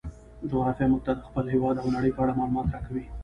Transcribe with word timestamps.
جغرافیه 0.49 0.85
موږ 0.91 1.01
ته 1.05 1.11
د 1.15 1.21
خپل 1.27 1.45
هیواد 1.53 1.75
او 1.81 1.87
نړۍ 1.95 2.11
په 2.13 2.21
اړه 2.23 2.37
معلومات 2.39 2.67
راکوي. 2.73 3.05